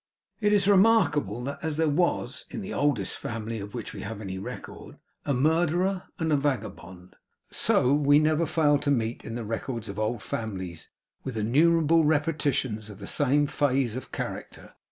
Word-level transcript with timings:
It 0.39 0.51
is 0.51 0.67
remarkable 0.67 1.43
that 1.43 1.59
as 1.63 1.77
there 1.77 1.87
was, 1.87 2.45
in 2.49 2.61
the 2.61 2.73
oldest 2.73 3.15
family 3.15 3.59
of 3.59 3.75
which 3.75 3.93
we 3.93 4.01
have 4.01 4.19
any 4.19 4.39
record, 4.39 4.97
a 5.25 5.33
murderer 5.35 6.05
and 6.17 6.33
a 6.33 6.35
vagabond, 6.35 7.15
so 7.51 7.93
we 7.93 8.17
never 8.17 8.47
fail 8.47 8.79
to 8.79 8.89
meet, 8.89 9.23
in 9.23 9.35
the 9.35 9.45
records 9.45 9.89
of 9.89 9.99
all 9.99 10.13
old 10.13 10.23
families, 10.23 10.89
with 11.23 11.37
innumerable 11.37 12.03
repetitions 12.03 12.89
of 12.89 12.97
the 12.97 13.05
same 13.05 13.45
phase 13.45 13.95
of 13.95 14.11
character. 14.11 14.73